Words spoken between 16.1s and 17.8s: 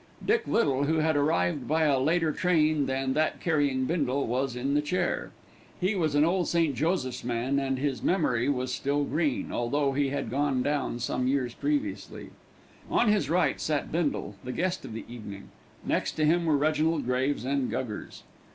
to him were Reginald Graves and